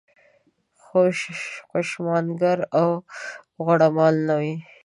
خوشامنګر 1.73 2.59
او 2.79 2.89
غوړه 3.63 3.87
مال 3.95 4.15
نه 4.27 4.35
وي. 4.41 4.55